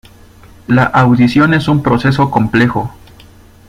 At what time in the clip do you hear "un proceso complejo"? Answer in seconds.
1.67-2.91